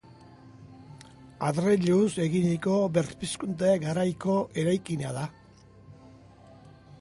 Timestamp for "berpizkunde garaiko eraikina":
2.95-5.13